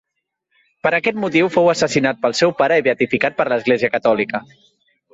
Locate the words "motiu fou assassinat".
1.25-2.23